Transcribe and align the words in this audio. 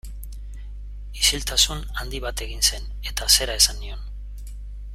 Isiltasun 1.23 1.83
handi 2.03 2.21
bat 2.25 2.43
egin 2.47 2.65
zen 2.71 2.89
eta 3.13 3.29
zera 3.37 3.59
esan 3.63 3.79
nion. 3.83 4.05